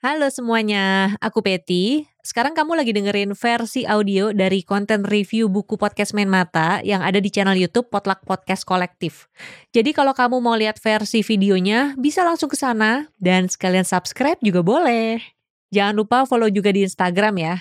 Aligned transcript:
Halo 0.00 0.32
semuanya, 0.32 1.12
aku 1.20 1.44
Peti. 1.44 2.08
Sekarang 2.24 2.56
kamu 2.56 2.72
lagi 2.72 2.96
dengerin 2.96 3.36
versi 3.36 3.84
audio 3.84 4.32
dari 4.32 4.64
konten 4.64 5.04
review 5.04 5.52
buku 5.52 5.76
podcast 5.76 6.16
Main 6.16 6.32
Mata 6.32 6.80
yang 6.80 7.04
ada 7.04 7.20
di 7.20 7.28
channel 7.28 7.52
YouTube 7.52 7.92
Potluck 7.92 8.24
Podcast 8.24 8.64
Kolektif. 8.64 9.28
Jadi 9.76 9.92
kalau 9.92 10.16
kamu 10.16 10.40
mau 10.40 10.56
lihat 10.56 10.80
versi 10.80 11.20
videonya, 11.20 12.00
bisa 12.00 12.24
langsung 12.24 12.48
ke 12.48 12.56
sana 12.56 13.12
dan 13.20 13.52
sekalian 13.52 13.84
subscribe 13.84 14.40
juga 14.40 14.64
boleh. 14.64 15.20
Jangan 15.68 15.92
lupa 15.92 16.24
follow 16.24 16.48
juga 16.48 16.72
di 16.72 16.80
Instagram 16.80 17.36
ya, 17.36 17.60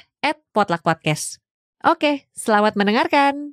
@potluckpodcast. 0.56 1.44
Oke, 1.92 2.32
selamat 2.40 2.80
mendengarkan. 2.80 3.52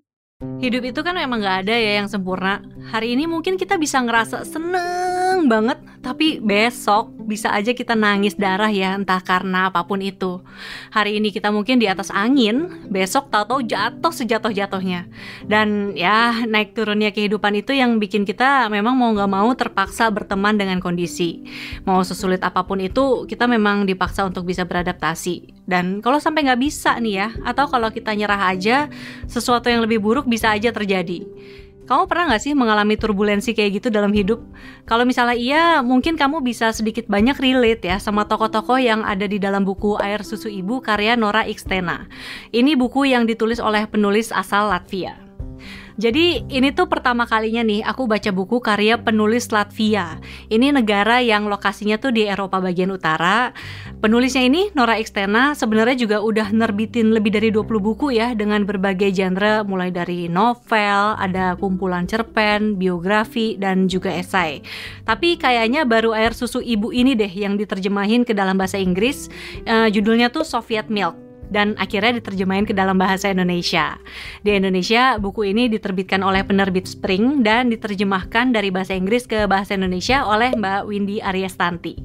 Hidup 0.62 0.86
itu 0.86 1.02
kan 1.02 1.18
memang 1.18 1.42
gak 1.42 1.66
ada 1.66 1.74
ya 1.74 1.98
yang 1.98 2.06
sempurna. 2.06 2.62
Hari 2.94 3.18
ini 3.18 3.26
mungkin 3.26 3.58
kita 3.58 3.82
bisa 3.82 3.98
ngerasa 3.98 4.46
seneng 4.46 5.25
banget, 5.48 5.78
tapi 6.02 6.38
besok 6.38 7.10
bisa 7.26 7.50
aja 7.50 7.74
kita 7.74 7.98
nangis 7.98 8.38
darah 8.38 8.70
ya, 8.70 8.94
entah 8.94 9.18
karena 9.18 9.66
apa 9.72 9.82
pun 9.82 9.98
itu. 9.98 10.38
Hari 10.94 11.18
ini 11.18 11.34
kita 11.34 11.50
mungkin 11.50 11.82
di 11.82 11.90
atas 11.90 12.14
angin, 12.14 12.86
besok 12.86 13.32
tahu-tahu 13.34 13.66
jatuh 13.66 14.14
sejatuh-jatuhnya. 14.14 15.10
Dan 15.46 15.98
ya 15.98 16.46
naik 16.46 16.78
turunnya 16.78 17.10
kehidupan 17.10 17.58
itu 17.58 17.74
yang 17.74 17.98
bikin 17.98 18.22
kita 18.22 18.70
memang 18.70 18.94
mau 18.94 19.10
gak 19.14 19.30
mau 19.30 19.50
terpaksa 19.58 20.06
berteman 20.14 20.54
dengan 20.54 20.78
kondisi. 20.78 21.42
Mau 21.82 21.98
sesulit 22.06 22.38
apa 22.46 22.62
pun 22.62 22.78
itu, 22.78 23.26
kita 23.26 23.50
memang 23.50 23.82
dipaksa 23.86 24.22
untuk 24.26 24.46
bisa 24.46 24.62
beradaptasi. 24.62 25.66
Dan 25.66 25.98
kalau 25.98 26.22
sampai 26.22 26.46
nggak 26.46 26.62
bisa 26.62 26.94
nih 27.02 27.14
ya, 27.18 27.28
atau 27.42 27.66
kalau 27.66 27.90
kita 27.90 28.14
nyerah 28.14 28.54
aja, 28.54 28.86
sesuatu 29.26 29.66
yang 29.66 29.82
lebih 29.82 29.98
buruk 29.98 30.30
bisa 30.30 30.54
aja 30.54 30.70
terjadi. 30.70 31.26
Kamu 31.86 32.10
pernah 32.10 32.34
nggak 32.34 32.42
sih 32.42 32.52
mengalami 32.58 32.98
turbulensi 32.98 33.54
kayak 33.54 33.78
gitu 33.78 33.88
dalam 33.94 34.10
hidup? 34.10 34.42
Kalau 34.90 35.06
misalnya 35.06 35.38
iya, 35.38 35.64
mungkin 35.86 36.18
kamu 36.18 36.42
bisa 36.42 36.74
sedikit 36.74 37.06
banyak 37.06 37.38
relate 37.38 37.86
ya 37.86 38.02
sama 38.02 38.26
tokoh-tokoh 38.26 38.82
yang 38.82 39.06
ada 39.06 39.30
di 39.30 39.38
dalam 39.38 39.62
buku 39.62 39.94
Air 40.02 40.26
Susu 40.26 40.50
Ibu 40.50 40.82
karya 40.82 41.14
Nora 41.14 41.46
Xtena. 41.46 42.10
Ini 42.50 42.74
buku 42.74 43.06
yang 43.06 43.24
ditulis 43.24 43.62
oleh 43.62 43.86
penulis 43.86 44.34
asal 44.34 44.66
Latvia. 44.70 45.25
Jadi 45.96 46.44
ini 46.52 46.76
tuh 46.76 46.92
pertama 46.92 47.24
kalinya 47.24 47.64
nih 47.64 47.80
aku 47.80 48.04
baca 48.04 48.28
buku 48.28 48.60
karya 48.60 49.00
penulis 49.00 49.48
Latvia. 49.48 50.20
Ini 50.52 50.68
negara 50.68 51.24
yang 51.24 51.48
lokasinya 51.48 51.96
tuh 51.96 52.12
di 52.12 52.28
Eropa 52.28 52.60
bagian 52.60 52.92
utara. 52.92 53.56
Penulisnya 54.04 54.44
ini 54.44 54.68
Nora 54.76 55.00
Xtena 55.00 55.56
sebenarnya 55.56 55.96
juga 55.96 56.20
udah 56.20 56.52
nerbitin 56.52 57.16
lebih 57.16 57.32
dari 57.32 57.48
20 57.48 57.80
buku 57.80 58.12
ya 58.12 58.36
dengan 58.36 58.68
berbagai 58.68 59.08
genre 59.08 59.64
mulai 59.64 59.88
dari 59.88 60.28
novel, 60.28 61.16
ada 61.16 61.56
kumpulan 61.56 62.04
cerpen, 62.04 62.76
biografi 62.76 63.56
dan 63.56 63.88
juga 63.88 64.12
esai. 64.12 64.60
Tapi 65.08 65.40
kayaknya 65.40 65.88
baru 65.88 66.12
air 66.12 66.36
susu 66.36 66.60
ibu 66.60 66.92
ini 66.92 67.16
deh 67.16 67.32
yang 67.32 67.56
diterjemahin 67.56 68.28
ke 68.28 68.36
dalam 68.36 68.60
bahasa 68.60 68.76
Inggris. 68.76 69.32
Uh, 69.64 69.88
judulnya 69.88 70.28
tuh 70.28 70.44
Soviet 70.44 70.92
Milk 70.92 71.25
dan 71.48 71.78
akhirnya 71.78 72.18
diterjemahin 72.18 72.66
ke 72.66 72.74
dalam 72.74 72.98
bahasa 72.98 73.30
Indonesia. 73.30 73.96
Di 74.42 74.56
Indonesia, 74.56 75.16
buku 75.20 75.50
ini 75.50 75.70
diterbitkan 75.70 76.22
oleh 76.22 76.42
penerbit 76.42 76.86
Spring 76.86 77.42
dan 77.46 77.68
diterjemahkan 77.70 78.54
dari 78.54 78.70
bahasa 78.74 78.94
Inggris 78.94 79.24
ke 79.24 79.46
bahasa 79.46 79.74
Indonesia 79.74 80.26
oleh 80.26 80.54
Mbak 80.54 80.80
Windy 80.88 81.18
Aryastanti. 81.22 81.98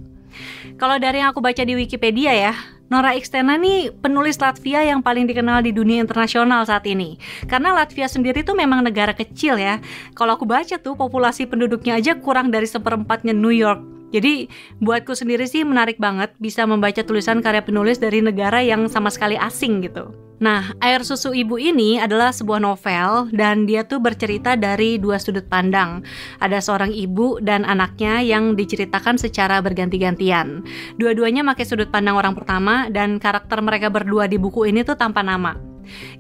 Kalau 0.80 0.97
dari 0.97 1.22
yang 1.22 1.36
aku 1.36 1.44
baca 1.44 1.62
di 1.62 1.75
Wikipedia 1.78 2.34
ya, 2.34 2.53
Nora 2.92 3.16
Xtena 3.16 3.56
nih 3.56 3.88
penulis 4.03 4.36
Latvia 4.36 4.84
yang 4.84 5.00
paling 5.00 5.23
dikenal 5.23 5.64
di 5.64 5.72
dunia 5.72 6.03
internasional 6.03 6.67
saat 6.67 6.84
ini. 6.84 7.16
Karena 7.47 7.72
Latvia 7.72 8.12
sendiri 8.12 8.44
tuh 8.44 8.52
memang 8.52 8.84
negara 8.84 9.16
kecil 9.16 9.56
ya. 9.56 9.80
Kalau 10.12 10.36
aku 10.36 10.44
baca 10.44 10.75
tuh 10.75 11.00
populasi 11.00 11.47
penduduknya 11.47 11.95
aja 11.95 12.19
kurang 12.19 12.52
dari 12.52 12.67
seperempatnya 12.67 13.31
New 13.31 13.56
York. 13.56 14.00
Jadi 14.11 14.51
buatku 14.83 15.15
sendiri 15.15 15.47
sih 15.47 15.63
menarik 15.63 15.97
banget 15.97 16.35
bisa 16.37 16.67
membaca 16.67 16.99
tulisan 17.01 17.39
karya 17.39 17.63
penulis 17.63 17.97
dari 17.97 18.19
negara 18.19 18.59
yang 18.59 18.91
sama 18.91 19.07
sekali 19.07 19.39
asing 19.39 19.83
gitu. 19.87 20.11
Nah, 20.41 20.73
Air 20.81 21.05
Susu 21.05 21.37
Ibu 21.37 21.61
ini 21.61 22.01
adalah 22.01 22.33
sebuah 22.33 22.57
novel 22.57 23.29
dan 23.29 23.69
dia 23.69 23.85
tuh 23.85 24.01
bercerita 24.01 24.57
dari 24.57 24.97
dua 24.97 25.21
sudut 25.21 25.45
pandang. 25.45 26.01
Ada 26.41 26.57
seorang 26.57 26.89
ibu 26.89 27.38
dan 27.45 27.61
anaknya 27.61 28.25
yang 28.25 28.57
diceritakan 28.57 29.21
secara 29.21 29.61
berganti-gantian. 29.61 30.66
Dua-duanya 30.97 31.45
pakai 31.45 31.66
sudut 31.69 31.94
pandang 31.94 32.17
orang 32.17 32.33
pertama 32.33 32.89
dan 32.89 33.21
karakter 33.21 33.61
mereka 33.61 33.94
berdua 33.94 34.25
di 34.25 34.41
buku 34.41 34.66
ini 34.66 34.81
tuh 34.81 34.97
tanpa 34.97 35.21
nama. 35.21 35.70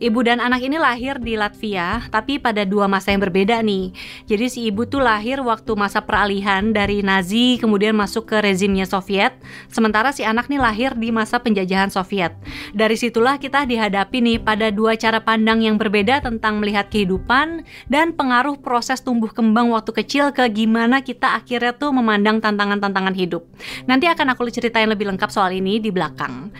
Ibu 0.01 0.19
dan 0.25 0.39
anak 0.41 0.61
ini 0.61 0.77
lahir 0.77 1.17
di 1.17 1.37
Latvia, 1.37 2.05
tapi 2.09 2.37
pada 2.37 2.63
dua 2.67 2.85
masa 2.85 3.13
yang 3.13 3.21
berbeda 3.21 3.61
nih. 3.61 3.93
Jadi 4.25 4.45
si 4.47 4.59
ibu 4.69 4.85
tuh 4.85 5.03
lahir 5.03 5.41
waktu 5.41 5.73
masa 5.73 6.01
peralihan 6.03 6.73
dari 6.73 7.01
Nazi 7.01 7.57
kemudian 7.57 7.93
masuk 7.97 8.29
ke 8.29 8.37
rezimnya 8.39 8.85
Soviet, 8.85 9.35
sementara 9.67 10.11
si 10.15 10.21
anak 10.25 10.47
nih 10.47 10.61
lahir 10.61 10.91
di 10.95 11.09
masa 11.09 11.41
penjajahan 11.41 11.89
Soviet. 11.89 12.33
Dari 12.71 12.95
situlah 12.95 13.37
kita 13.37 13.65
dihadapi 13.65 14.17
nih 14.21 14.37
pada 14.41 14.69
dua 14.69 14.95
cara 14.95 15.19
pandang 15.21 15.65
yang 15.65 15.75
berbeda 15.75 16.23
tentang 16.23 16.61
melihat 16.61 16.87
kehidupan 16.91 17.63
dan 17.89 18.13
pengaruh 18.13 18.59
proses 18.59 19.01
tumbuh 19.01 19.29
kembang 19.31 19.73
waktu 19.73 19.91
kecil 19.91 20.31
ke 20.35 20.45
gimana 20.51 21.01
kita 21.01 21.37
akhirnya 21.37 21.73
tuh 21.75 21.91
memandang 21.93 22.39
tantangan-tantangan 22.39 23.15
hidup. 23.17 23.43
Nanti 23.85 24.07
akan 24.07 24.33
aku 24.33 24.47
ceritain 24.51 24.89
lebih 24.89 25.07
lengkap 25.07 25.29
soal 25.31 25.55
ini 25.55 25.79
di 25.79 25.89
belakang. 25.89 26.51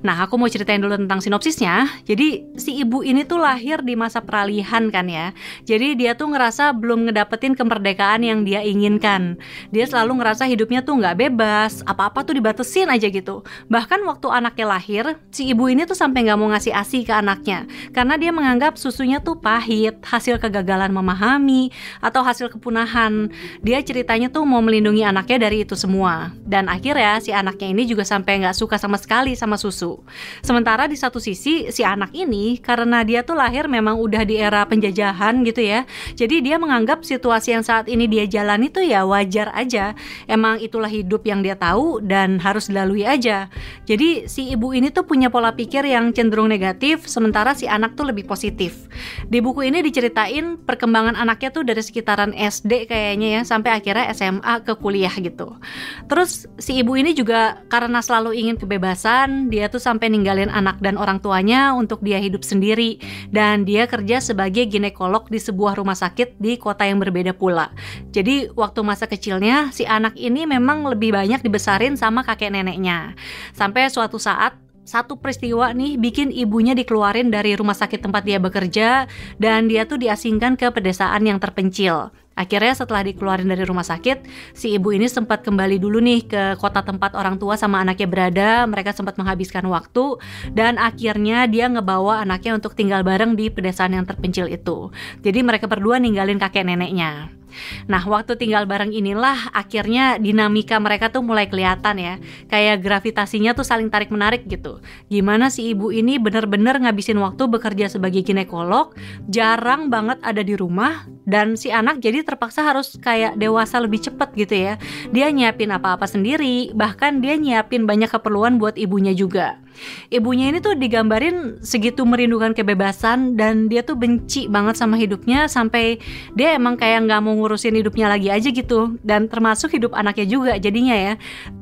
Nah, 0.00 0.24
aku 0.24 0.40
mau 0.40 0.48
ceritain 0.48 0.80
dulu 0.80 0.96
tentang 0.96 1.20
sinopsisnya. 1.20 1.84
Jadi 2.08 2.49
si 2.58 2.82
ibu 2.82 3.06
ini 3.06 3.22
tuh 3.22 3.38
lahir 3.38 3.84
di 3.84 3.94
masa 3.94 4.24
peralihan 4.24 4.90
kan 4.90 5.06
ya. 5.06 5.30
Jadi 5.68 5.94
dia 5.94 6.18
tuh 6.18 6.34
ngerasa 6.34 6.74
belum 6.74 7.06
ngedapetin 7.06 7.54
kemerdekaan 7.54 8.26
yang 8.26 8.42
dia 8.42 8.64
inginkan. 8.64 9.38
Dia 9.70 9.86
selalu 9.86 10.18
ngerasa 10.18 10.50
hidupnya 10.50 10.82
tuh 10.82 10.98
nggak 10.98 11.16
bebas, 11.18 11.86
apa-apa 11.86 12.26
tuh 12.26 12.34
dibatesin 12.34 12.90
aja 12.90 13.06
gitu. 13.06 13.46
Bahkan 13.70 14.02
waktu 14.08 14.26
anaknya 14.32 14.66
lahir, 14.66 15.04
si 15.30 15.46
ibu 15.52 15.70
ini 15.70 15.86
tuh 15.86 15.94
sampai 15.94 16.26
nggak 16.26 16.38
mau 16.38 16.50
ngasih 16.50 16.74
asi 16.74 17.06
ke 17.06 17.12
anaknya 17.14 17.68
karena 17.94 18.18
dia 18.18 18.34
menganggap 18.34 18.74
susunya 18.74 19.22
tuh 19.22 19.38
pahit, 19.38 20.02
hasil 20.02 20.42
kegagalan 20.42 20.90
memahami 20.90 21.70
atau 22.02 22.24
hasil 22.26 22.50
kepunahan. 22.50 23.30
Dia 23.62 23.78
ceritanya 23.84 24.32
tuh 24.32 24.42
mau 24.42 24.64
melindungi 24.64 25.06
anaknya 25.06 25.46
dari 25.46 25.62
itu 25.62 25.78
semua. 25.78 26.34
Dan 26.42 26.66
akhirnya 26.66 27.22
si 27.22 27.30
anaknya 27.30 27.70
ini 27.70 27.86
juga 27.86 28.02
sampai 28.02 28.42
nggak 28.42 28.56
suka 28.56 28.74
sama 28.80 28.98
sekali 28.98 29.38
sama 29.38 29.54
susu. 29.54 30.02
Sementara 30.42 30.90
di 30.90 30.98
satu 30.98 31.22
sisi 31.22 31.70
si 31.70 31.82
anak 31.86 32.10
ini 32.16 32.39
karena 32.62 33.02
dia 33.02 33.20
tuh 33.26 33.34
lahir 33.34 33.66
memang 33.66 33.98
udah 33.98 34.22
di 34.22 34.38
era 34.38 34.62
penjajahan 34.64 35.42
gitu 35.42 35.60
ya. 35.64 35.88
Jadi 36.14 36.44
dia 36.44 36.56
menganggap 36.62 37.02
situasi 37.02 37.58
yang 37.58 37.64
saat 37.66 37.90
ini 37.90 38.06
dia 38.06 38.24
jalani 38.30 38.70
tuh 38.70 38.86
ya 38.86 39.02
wajar 39.02 39.50
aja. 39.52 39.98
Emang 40.30 40.62
itulah 40.62 40.88
hidup 40.88 41.26
yang 41.26 41.42
dia 41.42 41.58
tahu 41.58 41.98
dan 42.04 42.38
harus 42.38 42.70
dilalui 42.70 43.02
aja. 43.02 43.50
Jadi 43.90 44.30
si 44.30 44.54
ibu 44.54 44.70
ini 44.70 44.94
tuh 44.94 45.02
punya 45.02 45.26
pola 45.26 45.50
pikir 45.50 45.82
yang 45.82 46.14
cenderung 46.14 46.46
negatif 46.46 47.10
sementara 47.10 47.58
si 47.58 47.66
anak 47.66 47.98
tuh 47.98 48.06
lebih 48.06 48.30
positif. 48.30 48.86
Di 49.26 49.42
buku 49.42 49.66
ini 49.66 49.82
diceritain 49.82 50.62
perkembangan 50.62 51.18
anaknya 51.18 51.50
tuh 51.50 51.66
dari 51.66 51.82
sekitaran 51.82 52.30
SD 52.30 52.86
kayaknya 52.86 53.28
ya 53.36 53.42
sampai 53.42 53.82
akhirnya 53.82 54.06
SMA 54.14 54.54
ke 54.62 54.78
kuliah 54.78 55.12
gitu. 55.18 55.58
Terus 56.06 56.46
si 56.62 56.78
ibu 56.78 56.94
ini 56.94 57.10
juga 57.10 57.66
karena 57.66 57.98
selalu 57.98 58.38
ingin 58.38 58.54
kebebasan, 58.54 59.50
dia 59.50 59.66
tuh 59.66 59.82
sampai 59.82 60.06
ninggalin 60.06 60.46
anak 60.46 60.78
dan 60.78 60.94
orang 60.94 61.18
tuanya 61.18 61.74
untuk 61.74 61.98
dia 62.06 62.22
hidup 62.22 62.29
hidup 62.30 62.46
sendiri 62.46 63.02
dan 63.34 63.66
dia 63.66 63.90
kerja 63.90 64.22
sebagai 64.22 64.70
ginekolog 64.70 65.26
di 65.26 65.42
sebuah 65.42 65.74
rumah 65.74 65.98
sakit 65.98 66.38
di 66.38 66.54
kota 66.54 66.86
yang 66.86 67.02
berbeda 67.02 67.34
pula. 67.34 67.74
Jadi 68.14 68.54
waktu 68.54 68.80
masa 68.86 69.10
kecilnya 69.10 69.74
si 69.74 69.82
anak 69.82 70.14
ini 70.14 70.46
memang 70.46 70.86
lebih 70.86 71.10
banyak 71.10 71.42
dibesarin 71.42 71.98
sama 71.98 72.22
kakek 72.22 72.54
neneknya. 72.54 73.18
Sampai 73.52 73.90
suatu 73.90 74.22
saat 74.22 74.54
satu 74.90 75.20
peristiwa 75.22 75.70
nih 75.70 76.00
bikin 76.00 76.34
ibunya 76.34 76.74
dikeluarin 76.74 77.30
dari 77.30 77.54
rumah 77.54 77.78
sakit 77.78 78.02
tempat 78.02 78.26
dia 78.26 78.42
bekerja 78.42 79.06
dan 79.38 79.70
dia 79.70 79.86
tuh 79.86 80.00
diasingkan 80.02 80.58
ke 80.58 80.66
pedesaan 80.74 81.22
yang 81.22 81.38
terpencil. 81.38 82.10
Akhirnya 82.40 82.72
setelah 82.72 83.04
dikeluarin 83.04 83.44
dari 83.44 83.68
rumah 83.68 83.84
sakit, 83.84 84.24
si 84.56 84.72
ibu 84.72 84.96
ini 84.96 85.12
sempat 85.12 85.44
kembali 85.44 85.76
dulu 85.76 86.00
nih 86.00 86.24
ke 86.24 86.42
kota 86.56 86.80
tempat 86.80 87.12
orang 87.12 87.36
tua 87.36 87.60
sama 87.60 87.84
anaknya 87.84 88.08
berada. 88.08 88.50
Mereka 88.64 88.96
sempat 88.96 89.20
menghabiskan 89.20 89.68
waktu 89.68 90.16
dan 90.56 90.80
akhirnya 90.80 91.44
dia 91.44 91.68
ngebawa 91.68 92.24
anaknya 92.24 92.56
untuk 92.56 92.72
tinggal 92.72 93.04
bareng 93.04 93.36
di 93.36 93.52
pedesaan 93.52 93.92
yang 93.92 94.08
terpencil 94.08 94.48
itu. 94.48 94.88
Jadi 95.20 95.44
mereka 95.44 95.68
berdua 95.68 96.00
ninggalin 96.00 96.40
kakek 96.40 96.64
neneknya. 96.64 97.39
Nah, 97.86 98.02
waktu 98.06 98.36
tinggal 98.36 98.64
bareng 98.64 98.90
inilah 98.94 99.50
akhirnya 99.54 100.16
dinamika 100.16 100.78
mereka 100.78 101.10
tuh 101.10 101.22
mulai 101.24 101.46
kelihatan 101.46 101.96
ya. 101.98 102.14
Kayak 102.48 102.82
gravitasinya 102.82 103.52
tuh 103.52 103.66
saling 103.66 103.88
tarik-menarik 103.92 104.46
gitu. 104.46 104.82
Gimana 105.10 105.48
si 105.48 105.70
ibu 105.72 105.90
ini 105.90 106.16
bener-bener 106.16 106.78
ngabisin 106.80 107.18
waktu 107.18 107.46
bekerja 107.46 107.90
sebagai 107.90 108.22
ginekolog, 108.22 108.94
jarang 109.28 109.92
banget 109.92 110.18
ada 110.22 110.42
di 110.42 110.54
rumah, 110.54 111.06
dan 111.28 111.54
si 111.54 111.70
anak 111.70 112.02
jadi 112.02 112.26
terpaksa 112.26 112.66
harus 112.66 112.98
kayak 112.98 113.38
dewasa 113.38 113.78
lebih 113.78 114.02
cepet 114.02 114.28
gitu 114.34 114.54
ya. 114.56 114.74
Dia 115.14 115.30
nyiapin 115.30 115.70
apa-apa 115.70 116.08
sendiri, 116.10 116.74
bahkan 116.74 117.22
dia 117.22 117.38
nyiapin 117.38 117.86
banyak 117.86 118.10
keperluan 118.10 118.58
buat 118.58 118.74
ibunya 118.74 119.14
juga. 119.14 119.62
Ibunya 120.10 120.50
ini 120.52 120.58
tuh 120.58 120.76
digambarin 120.76 121.62
segitu 121.64 122.04
merindukan 122.04 122.52
kebebasan 122.52 123.38
dan 123.38 123.70
dia 123.70 123.80
tuh 123.80 123.96
benci 123.96 124.50
banget 124.50 124.76
sama 124.76 124.98
hidupnya 124.98 125.46
sampai 125.46 126.02
dia 126.34 126.58
emang 126.58 126.76
kayak 126.76 127.06
nggak 127.06 127.20
mau 127.22 127.32
ngurusin 127.38 127.78
hidupnya 127.78 128.10
lagi 128.10 128.28
aja 128.28 128.50
gitu 128.50 128.98
dan 129.06 129.30
termasuk 129.30 129.72
hidup 129.72 129.94
anaknya 129.96 130.26
juga 130.28 130.52
jadinya 130.58 130.96
ya. 130.96 131.14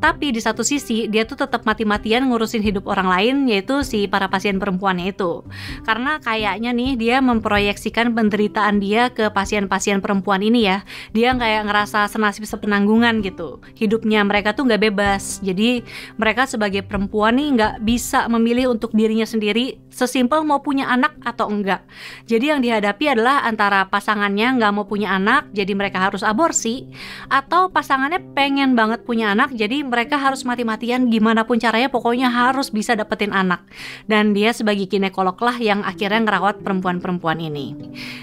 Tapi 0.02 0.34
di 0.34 0.40
satu 0.42 0.64
sisi 0.64 1.06
dia 1.06 1.28
tuh 1.28 1.38
tetap 1.38 1.62
mati-matian 1.68 2.26
ngurusin 2.26 2.64
hidup 2.64 2.88
orang 2.88 3.08
lain 3.12 3.34
yaitu 3.46 3.84
si 3.84 4.10
para 4.10 4.26
pasien 4.26 4.58
perempuannya 4.58 5.14
itu. 5.14 5.44
Karena 5.84 6.18
kayaknya 6.18 6.74
nih 6.74 6.96
dia 6.98 7.16
memproyeksikan 7.20 8.16
penderitaan 8.16 8.80
dia 8.82 9.12
ke 9.12 9.30
pasien-pasien 9.30 10.02
perempuan 10.02 10.42
ini 10.42 10.66
ya. 10.66 10.82
Dia 11.14 11.36
kayak 11.36 11.68
ngerasa 11.68 12.08
senasib 12.10 12.48
sepenanggungan 12.48 13.20
gitu. 13.22 13.60
Hidupnya 13.76 14.24
mereka 14.24 14.56
tuh 14.56 14.66
nggak 14.66 14.82
bebas. 14.90 15.44
Jadi 15.44 15.84
mereka 16.16 16.48
sebagai 16.48 16.82
perempuan 16.82 17.36
nih 17.36 17.48
nggak 17.54 17.74
bisa 17.84 17.97
memilih 18.30 18.72
untuk 18.72 18.94
dirinya 18.94 19.26
sendiri 19.26 19.78
sesimpel 19.98 20.46
mau 20.46 20.62
punya 20.62 20.86
anak 20.86 21.18
atau 21.26 21.50
enggak. 21.50 21.82
Jadi 22.30 22.54
yang 22.54 22.62
dihadapi 22.62 23.18
adalah 23.18 23.42
antara 23.42 23.90
pasangannya 23.90 24.54
nggak 24.62 24.70
mau 24.70 24.86
punya 24.86 25.18
anak, 25.18 25.50
jadi 25.50 25.74
mereka 25.74 25.98
harus 25.98 26.22
aborsi, 26.22 26.86
atau 27.26 27.66
pasangannya 27.66 28.22
pengen 28.38 28.78
banget 28.78 29.02
punya 29.02 29.34
anak, 29.34 29.50
jadi 29.58 29.82
mereka 29.82 30.14
harus 30.14 30.46
mati-matian 30.46 31.10
gimana 31.10 31.42
pun 31.42 31.58
caranya, 31.58 31.90
pokoknya 31.90 32.30
harus 32.30 32.70
bisa 32.70 32.94
dapetin 32.94 33.34
anak. 33.34 33.66
Dan 34.06 34.38
dia 34.38 34.54
sebagai 34.54 34.86
ginekolog 34.86 35.34
lah 35.42 35.58
yang 35.58 35.82
akhirnya 35.82 36.22
ngerawat 36.22 36.62
perempuan-perempuan 36.62 37.42
ini. 37.42 37.74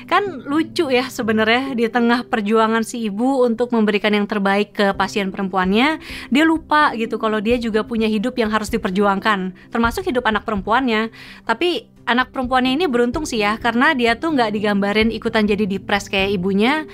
Kan 0.07 0.47
lucu 0.47 0.87
ya 0.87 1.11
sebenarnya 1.11 1.75
di 1.75 1.91
tengah 1.91 2.23
perjuangan 2.23 2.87
si 2.87 3.03
ibu 3.11 3.43
untuk 3.43 3.75
memberikan 3.75 4.15
yang 4.15 4.23
terbaik 4.29 4.71
ke 4.71 4.87
pasien 4.95 5.27
perempuannya, 5.27 5.99
dia 6.31 6.43
lupa 6.47 6.95
gitu 6.95 7.19
kalau 7.19 7.43
dia 7.43 7.59
juga 7.59 7.83
punya 7.83 8.07
hidup 8.07 8.39
yang 8.39 8.47
harus 8.47 8.71
diperjuangkan, 8.71 9.64
termasuk 9.69 10.05
hidup 10.05 10.25
anak 10.25 10.43
perempuannya. 10.43 11.09
Tapi 11.47 11.94
anak 12.05 12.29
perempuannya 12.29 12.77
ini 12.77 12.85
beruntung 12.85 13.25
sih 13.25 13.41
ya 13.41 13.57
karena 13.57 13.97
dia 13.97 14.13
tuh 14.13 14.37
nggak 14.37 14.53
digambarin 14.53 15.09
ikutan 15.09 15.49
jadi 15.49 15.65
depres 15.65 16.05
kayak 16.07 16.37
ibunya. 16.37 16.85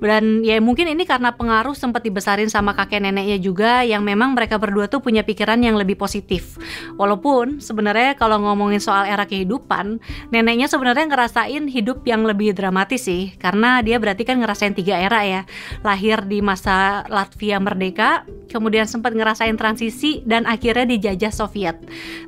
Dan 0.00 0.46
ya 0.46 0.56
mungkin 0.62 0.88
ini 0.88 1.04
karena 1.04 1.34
pengaruh 1.36 1.76
sempat 1.76 2.06
dibesarin 2.06 2.48
sama 2.48 2.72
kakek 2.72 3.04
neneknya 3.04 3.36
juga 3.36 3.84
yang 3.84 4.00
memang 4.00 4.32
mereka 4.32 4.56
berdua 4.56 4.88
tuh 4.88 5.04
punya 5.04 5.26
pikiran 5.26 5.60
yang 5.60 5.76
lebih 5.76 5.98
positif. 5.98 6.56
Walaupun 6.96 7.60
sebenarnya 7.60 8.16
kalau 8.16 8.40
ngomongin 8.40 8.80
soal 8.80 9.04
era 9.04 9.28
kehidupan 9.28 10.00
neneknya 10.32 10.70
sebenarnya 10.70 11.10
ngerasain 11.10 11.68
hidup 11.68 12.06
yang 12.08 12.24
lebih 12.24 12.56
dramatis 12.56 13.04
sih 13.10 13.36
karena 13.36 13.84
dia 13.84 14.00
berarti 14.00 14.24
kan 14.24 14.40
ngerasain 14.40 14.72
tiga 14.72 14.96
era 14.96 15.26
ya. 15.26 15.42
Lahir 15.84 16.24
di 16.24 16.40
masa 16.40 17.04
Latvia 17.10 17.58
merdeka 17.60 18.24
kemudian 18.48 18.86
sempat 18.86 19.12
ngerasain 19.12 19.54
transisi 19.58 20.22
dan 20.24 20.46
akhirnya 20.46 20.86
dijajah 20.96 21.34
Soviet. 21.34 21.76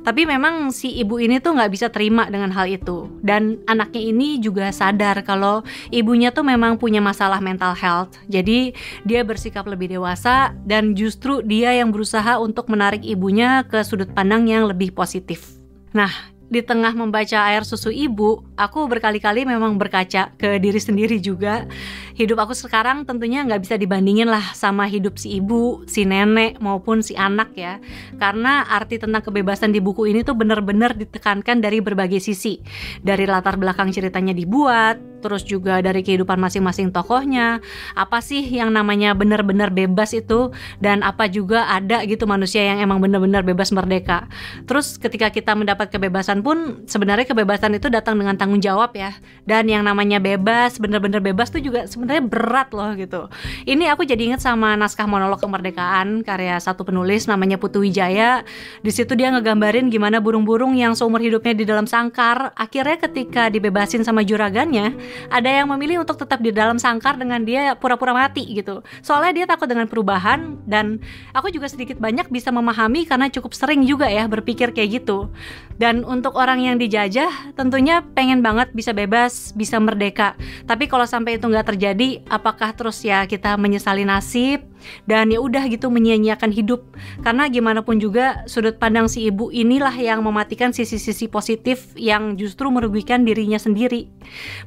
Tapi 0.03 0.27
memang 0.27 0.69
si 0.75 0.93
ibu 0.99 1.17
ini 1.17 1.39
tuh 1.39 1.55
nggak 1.55 1.71
bisa 1.71 1.87
terima 1.89 2.29
dengan 2.33 2.49
hal 2.49 2.65
itu. 2.65 3.07
Dan 3.21 3.61
anaknya 3.69 4.01
ini 4.01 4.41
juga 4.41 4.73
sadar 4.73 5.21
kalau 5.21 5.61
ibunya 5.93 6.33
tuh 6.33 6.41
memang 6.41 6.81
punya 6.81 6.99
masalah 6.99 7.37
mental 7.37 7.77
health. 7.77 8.17
Jadi 8.25 8.73
dia 9.05 9.21
bersikap 9.21 9.69
lebih 9.69 9.93
dewasa 9.93 10.57
dan 10.65 10.97
justru 10.97 11.45
dia 11.45 11.71
yang 11.77 11.93
berusaha 11.93 12.41
untuk 12.41 12.67
menarik 12.73 13.05
ibunya 13.05 13.61
ke 13.69 13.85
sudut 13.85 14.09
pandang 14.11 14.49
yang 14.49 14.65
lebih 14.65 14.89
positif. 14.91 15.53
Nah, 15.93 16.32
di 16.53 16.61
tengah 16.61 16.93
membaca 16.93 17.49
air 17.49 17.65
susu 17.65 17.89
ibu, 17.89 18.45
aku 18.53 18.85
berkali-kali 18.85 19.41
memang 19.41 19.73
berkaca 19.81 20.29
ke 20.37 20.61
diri 20.61 20.77
sendiri 20.77 21.17
juga. 21.17 21.65
Hidup 22.13 22.37
aku 22.37 22.53
sekarang 22.53 23.09
tentunya 23.09 23.41
nggak 23.41 23.65
bisa 23.65 23.75
dibandingin 23.81 24.29
lah 24.29 24.53
sama 24.53 24.85
hidup 24.85 25.17
si 25.17 25.41
ibu, 25.41 25.81
si 25.89 26.05
nenek 26.05 26.61
maupun 26.61 27.01
si 27.01 27.17
anak 27.17 27.57
ya. 27.57 27.81
Karena 28.21 28.69
arti 28.69 29.01
tentang 29.01 29.25
kebebasan 29.25 29.73
di 29.73 29.81
buku 29.81 30.05
ini 30.13 30.21
tuh 30.21 30.37
bener-bener 30.37 30.93
ditekankan 30.93 31.57
dari 31.57 31.81
berbagai 31.81 32.21
sisi. 32.21 32.61
Dari 33.01 33.25
latar 33.25 33.57
belakang 33.57 33.89
ceritanya 33.89 34.37
dibuat, 34.37 35.12
terus 35.23 35.47
juga 35.47 35.79
dari 35.79 36.03
kehidupan 36.03 36.35
masing-masing 36.35 36.91
tokohnya. 36.91 37.63
Apa 37.95 38.19
sih 38.19 38.43
yang 38.43 38.75
namanya 38.75 39.15
bener-bener 39.15 39.71
bebas 39.71 40.11
itu 40.11 40.51
dan 40.83 40.99
apa 41.01 41.31
juga 41.31 41.71
ada 41.71 42.03
gitu 42.03 42.27
manusia 42.27 42.59
yang 42.67 42.83
emang 42.83 42.99
bener-bener 42.99 43.39
bebas 43.39 43.71
merdeka. 43.71 44.27
Terus 44.67 44.99
ketika 44.99 45.31
kita 45.31 45.55
mendapat 45.55 45.87
kebebasan 45.87 46.43
pun 46.43 46.83
sebenarnya 46.83 47.23
kebebasan 47.23 47.79
itu 47.79 47.87
datang 47.87 48.19
dengan 48.19 48.35
tanggung 48.35 48.59
jawab 48.59 48.91
ya. 48.91 49.15
Dan 49.47 49.71
yang 49.71 49.87
namanya 49.87 50.19
bebas, 50.19 50.75
bener-bener 50.75 51.23
bebas 51.23 51.47
tuh 51.47 51.63
juga 51.63 51.87
sebenarnya 51.87 52.23
berat 52.27 52.75
loh 52.75 52.91
gitu. 52.99 53.31
Ini 53.63 53.95
aku 53.95 54.03
jadi 54.03 54.35
inget 54.35 54.43
sama 54.43 54.75
naskah 54.75 55.07
monolog 55.07 55.39
kemerdekaan 55.39 56.25
karya 56.27 56.59
satu 56.59 56.83
penulis 56.83 57.29
namanya 57.31 57.55
Putu 57.55 57.79
Wijaya. 57.85 58.43
Di 58.83 58.91
situ 58.91 59.15
dia 59.15 59.31
ngegambarin 59.31 59.87
gimana 59.87 60.19
burung-burung 60.19 60.75
yang 60.75 60.97
seumur 60.97 61.21
hidupnya 61.21 61.53
di 61.53 61.63
dalam 61.63 61.85
sangkar, 61.85 62.51
akhirnya 62.57 62.97
ketika 62.97 63.47
dibebasin 63.53 64.01
sama 64.01 64.25
juragannya, 64.25 64.97
ada 65.29 65.49
yang 65.49 65.69
memilih 65.69 66.01
untuk 66.01 66.17
tetap 66.17 66.41
di 66.41 66.49
dalam 66.49 66.81
sangkar 66.81 67.15
dengan 67.15 67.41
dia 67.45 67.73
pura-pura 67.77 68.11
mati 68.13 68.43
gitu. 68.51 68.81
Soalnya 69.05 69.43
dia 69.43 69.45
takut 69.45 69.69
dengan 69.69 69.85
perubahan 69.85 70.59
dan 70.65 70.99
aku 71.31 71.53
juga 71.53 71.69
sedikit 71.69 72.01
banyak 72.01 72.27
bisa 72.33 72.49
memahami 72.49 73.05
karena 73.05 73.29
cukup 73.29 73.53
sering 73.53 73.85
juga 73.85 74.09
ya 74.09 74.25
berpikir 74.25 74.73
kayak 74.73 75.03
gitu. 75.03 75.29
Dan 75.77 76.05
untuk 76.05 76.37
orang 76.37 76.61
yang 76.61 76.75
dijajah 76.77 77.53
tentunya 77.57 78.01
pengen 78.13 78.41
banget 78.45 78.73
bisa 78.73 78.93
bebas, 78.93 79.53
bisa 79.53 79.77
merdeka. 79.81 80.37
Tapi 80.65 80.85
kalau 80.89 81.05
sampai 81.05 81.37
itu 81.41 81.45
nggak 81.49 81.75
terjadi, 81.75 82.21
apakah 82.29 82.73
terus 82.73 83.01
ya 83.01 83.25
kita 83.25 83.57
menyesali 83.57 84.05
nasib 84.05 84.72
dan 85.05 85.33
ya 85.33 85.39
udah 85.39 85.65
gitu 85.71 85.89
menyia-nyiakan 85.89 86.51
hidup? 86.53 86.83
Karena 87.23 87.47
gimana 87.47 87.81
pun 87.81 87.97
juga 87.99 88.43
sudut 88.45 88.77
pandang 88.77 89.07
si 89.07 89.27
ibu 89.27 89.49
inilah 89.49 89.93
yang 89.95 90.23
mematikan 90.23 90.71
sisi-sisi 90.71 91.27
positif 91.27 91.91
yang 91.95 92.35
justru 92.35 92.69
merugikan 92.69 93.23
dirinya 93.23 93.57
sendiri. 93.57 94.09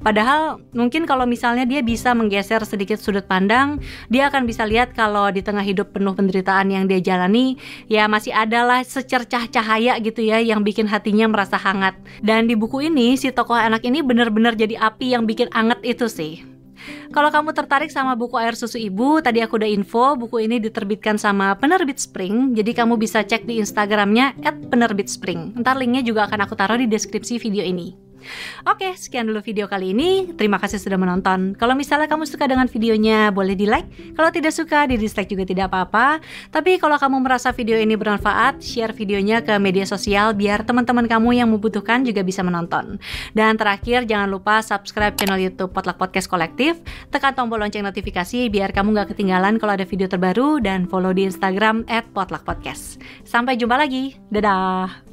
Padahal 0.00 0.60
mungkin 0.72 1.04
kalau 1.04 1.24
misalnya 1.24 1.64
dia 1.64 1.80
bisa 1.80 2.12
menggeser 2.12 2.62
sedikit 2.64 3.00
sudut 3.00 3.24
pandang, 3.24 3.80
dia 4.08 4.28
akan 4.30 4.44
bisa 4.44 4.64
lihat 4.64 4.92
kalau 4.96 5.28
di 5.32 5.40
tengah 5.44 5.62
hidup 5.62 5.92
penuh 5.92 6.12
penderitaan 6.16 6.72
yang 6.72 6.84
dia 6.86 7.00
jalani, 7.02 7.58
ya 7.90 8.08
masih 8.08 8.32
adalah 8.32 8.82
secercah 8.82 9.48
cahaya 9.50 9.98
gitu 10.00 10.24
ya 10.24 10.40
yang 10.40 10.62
bikin 10.62 10.88
hatinya 10.88 11.28
merasa 11.28 11.60
hangat. 11.60 11.98
Dan 12.22 12.48
di 12.48 12.54
buku 12.56 12.88
ini 12.88 13.18
si 13.18 13.28
tokoh 13.32 13.56
anak 13.56 13.84
ini 13.84 14.00
benar-benar 14.00 14.56
jadi 14.56 14.78
api 14.78 15.12
yang 15.12 15.28
bikin 15.28 15.50
anget 15.52 15.80
itu 15.84 16.06
sih. 16.08 16.55
Kalau 17.10 17.28
kamu 17.32 17.50
tertarik 17.52 17.90
sama 17.90 18.14
buku 18.14 18.38
Air 18.38 18.54
Susu 18.54 18.78
Ibu, 18.78 19.20
tadi 19.24 19.42
aku 19.42 19.58
udah 19.58 19.70
info 19.70 20.14
buku 20.14 20.46
ini 20.46 20.62
diterbitkan 20.62 21.18
sama 21.18 21.56
penerbit 21.58 21.98
Spring, 21.98 22.54
jadi 22.54 22.84
kamu 22.84 23.00
bisa 23.00 23.26
cek 23.26 23.44
di 23.48 23.58
Instagramnya 23.58 24.38
@penerbitspring. 24.70 25.58
Ntar 25.60 25.76
linknya 25.80 26.06
juga 26.06 26.30
akan 26.30 26.46
aku 26.46 26.54
taruh 26.54 26.78
di 26.78 26.86
deskripsi 26.86 27.42
video 27.42 27.66
ini. 27.66 28.05
Oke, 28.66 28.96
sekian 28.98 29.30
dulu 29.30 29.40
video 29.44 29.70
kali 29.70 29.94
ini. 29.94 30.34
Terima 30.34 30.58
kasih 30.58 30.82
sudah 30.82 30.98
menonton. 30.98 31.54
Kalau 31.54 31.78
misalnya 31.78 32.10
kamu 32.10 32.26
suka 32.26 32.50
dengan 32.50 32.66
videonya, 32.66 33.30
boleh 33.30 33.54
di 33.54 33.66
like. 33.68 34.16
Kalau 34.18 34.30
tidak 34.34 34.52
suka, 34.52 34.90
di 34.90 34.98
dislike 34.98 35.30
juga 35.30 35.46
tidak 35.46 35.70
apa-apa. 35.70 36.18
Tapi 36.50 36.80
kalau 36.82 36.98
kamu 36.98 37.22
merasa 37.22 37.54
video 37.54 37.78
ini 37.78 37.94
bermanfaat, 37.94 38.58
share 38.60 38.90
videonya 38.90 39.46
ke 39.46 39.54
media 39.62 39.86
sosial 39.86 40.34
biar 40.34 40.66
teman-teman 40.66 41.06
kamu 41.06 41.38
yang 41.38 41.48
membutuhkan 41.52 42.02
juga 42.02 42.26
bisa 42.26 42.42
menonton. 42.42 42.98
Dan 43.32 43.54
terakhir, 43.54 44.04
jangan 44.10 44.28
lupa 44.28 44.60
subscribe 44.60 45.14
channel 45.14 45.38
YouTube 45.38 45.70
Potluck 45.70 45.96
Podcast 46.00 46.26
Kolektif, 46.26 46.82
tekan 47.14 47.38
tombol 47.38 47.62
lonceng 47.62 47.86
notifikasi 47.86 48.50
biar 48.50 48.74
kamu 48.74 48.98
gak 48.98 49.14
ketinggalan 49.14 49.62
kalau 49.62 49.78
ada 49.78 49.86
video 49.86 50.10
terbaru 50.10 50.58
dan 50.58 50.90
follow 50.90 51.14
di 51.14 51.28
Instagram 51.28 51.86
@potluckpodcast. 52.12 52.98
Sampai 53.22 53.54
jumpa 53.54 53.78
lagi. 53.78 54.18
Dadah. 54.28 55.05